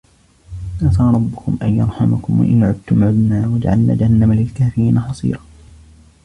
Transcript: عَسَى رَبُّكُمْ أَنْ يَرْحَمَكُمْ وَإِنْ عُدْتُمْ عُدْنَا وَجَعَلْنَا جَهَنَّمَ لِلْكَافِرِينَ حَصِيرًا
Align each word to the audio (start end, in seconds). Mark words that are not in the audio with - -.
عَسَى 0.81 1.03
رَبُّكُمْ 1.03 1.57
أَنْ 1.61 1.75
يَرْحَمَكُمْ 1.77 2.39
وَإِنْ 2.41 2.63
عُدْتُمْ 2.63 3.03
عُدْنَا 3.03 3.47
وَجَعَلْنَا 3.47 3.95
جَهَنَّمَ 3.95 4.33
لِلْكَافِرِينَ 4.33 4.99
حَصِيرًا 4.99 5.39